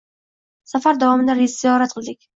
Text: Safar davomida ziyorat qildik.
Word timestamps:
Safar 0.71 0.97
davomida 1.03 1.37
ziyorat 1.57 1.95
qildik. 1.99 2.27